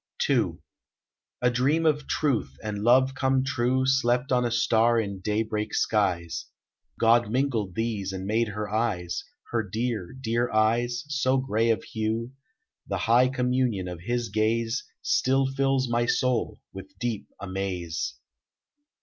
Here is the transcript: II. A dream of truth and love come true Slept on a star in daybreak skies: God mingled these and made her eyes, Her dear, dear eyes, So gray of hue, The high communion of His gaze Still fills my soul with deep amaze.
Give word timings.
II. 0.27 0.53
A 1.43 1.51
dream 1.51 1.85
of 1.85 2.07
truth 2.07 2.57
and 2.63 2.79
love 2.83 3.13
come 3.13 3.43
true 3.43 3.85
Slept 3.85 4.31
on 4.31 4.43
a 4.43 4.49
star 4.49 4.99
in 4.99 5.19
daybreak 5.19 5.75
skies: 5.75 6.47
God 6.99 7.29
mingled 7.29 7.75
these 7.75 8.11
and 8.11 8.25
made 8.25 8.47
her 8.47 8.67
eyes, 8.67 9.23
Her 9.51 9.61
dear, 9.61 10.11
dear 10.19 10.51
eyes, 10.51 11.03
So 11.09 11.37
gray 11.37 11.69
of 11.69 11.83
hue, 11.83 12.31
The 12.87 12.97
high 12.97 13.27
communion 13.27 13.87
of 13.87 14.01
His 14.01 14.29
gaze 14.29 14.83
Still 15.03 15.45
fills 15.45 15.87
my 15.87 16.07
soul 16.07 16.59
with 16.73 16.97
deep 16.97 17.27
amaze. 17.39 18.15